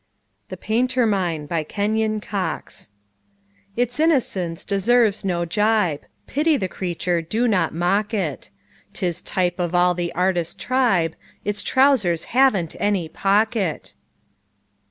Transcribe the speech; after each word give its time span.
THE 0.49 0.57
PAINTERMINE 0.57 1.45
BY 1.45 1.63
KENYON 1.65 2.21
COX 2.21 2.89
Its 3.77 3.99
innocence 3.99 4.65
deserves 4.65 5.23
no 5.23 5.45
jibe 5.45 6.01
Pity 6.25 6.57
the 6.57 6.67
creature, 6.67 7.21
do 7.21 7.47
not 7.47 7.71
mock 7.71 8.11
it. 8.11 8.49
'Tis 8.93 9.21
type 9.21 9.59
of 9.59 9.75
all 9.75 9.93
the 9.93 10.11
artist 10.15 10.59
tribe; 10.59 11.13
Its 11.45 11.61
trousers 11.61 12.23
haven't 12.33 12.75
any 12.79 13.09
pocket! 13.09 13.93